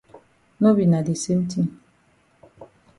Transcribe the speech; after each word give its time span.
No 0.61 0.69
be 0.77 0.85
na 0.91 0.99
de 1.07 1.15
same 1.23 1.45
tin. 1.51 1.67